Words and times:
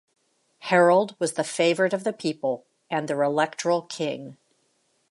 Harold 0.61 1.15
was 1.19 1.33
the 1.33 1.43
favourite 1.43 1.93
of 1.93 2.03
the 2.03 2.11
people, 2.11 2.65
and 2.89 3.07
their 3.07 3.21
electoral 3.21 3.83
king. 3.83 4.35